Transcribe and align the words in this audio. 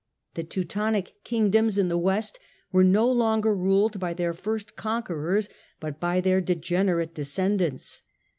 The 0.33 0.41
Teutonic 0.43 1.23
kingdoms 1.23 1.77
in 1.77 1.87
the 1.87 1.95
west 1.95 2.39
were 2.71 2.83
no 2.83 3.07
longer 3.11 3.53
ruled 3.55 3.99
by 3.99 4.15
their 4.15 4.33
first 4.33 4.75
conquerors, 4.75 5.47
but 5.79 5.99
by 5.99 6.21
their 6.21 6.41
degenerate 6.41 7.13
descendants. 7.13 8.01